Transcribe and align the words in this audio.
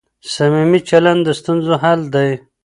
صمیمي 0.33 0.79
چلند 0.89 1.21
د 1.25 1.27
ستونزو 1.39 1.73
حل 1.83 2.01
دی. 2.13 2.31